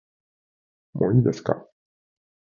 [0.95, 1.63] もういいですか